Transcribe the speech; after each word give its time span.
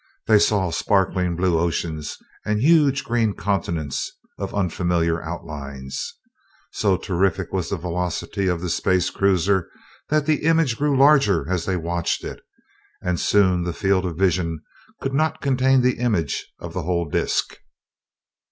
They 0.25 0.39
saw 0.39 0.71
sparkling 0.71 1.35
blue 1.35 1.59
oceans 1.59 2.17
and 2.43 2.59
huge 2.59 3.03
green 3.03 3.33
continents 3.35 4.11
of 4.39 4.51
unfamiliar 4.55 5.21
outlines. 5.21 6.15
So 6.71 6.97
terrific 6.97 7.53
was 7.53 7.69
the 7.69 7.77
velocity 7.77 8.47
of 8.47 8.61
the 8.61 8.69
space 8.71 9.11
cruiser, 9.11 9.69
that 10.09 10.25
the 10.25 10.41
image 10.45 10.77
grew 10.79 10.97
larger 10.97 11.47
as 11.47 11.65
they 11.65 11.77
watched 11.77 12.23
it, 12.23 12.41
and 13.03 13.19
soon 13.19 13.61
the 13.61 13.73
field 13.73 14.07
of 14.07 14.17
vision 14.17 14.63
could 15.01 15.13
not 15.13 15.39
contain 15.39 15.81
the 15.83 15.99
image 15.99 16.51
of 16.57 16.73
the 16.73 16.81
whole 16.81 17.07
disk. 17.07 17.57